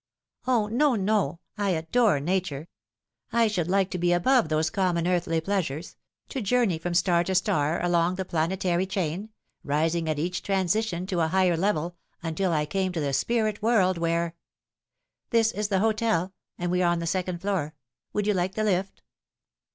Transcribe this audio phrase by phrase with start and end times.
[0.47, 1.41] "O, no, no!
[1.59, 2.67] I adore Nature.
[3.31, 5.95] I should like to be above those common earthly pleasures
[6.29, 9.29] to journey from star to star along the planetary chain,
[9.63, 13.99] rising at each transition to a higher level, until I came to the spirit world
[13.99, 14.33] where
[15.29, 17.75] This is the hotel, and we are on the second floor.
[18.11, 19.03] Would you like the lift?"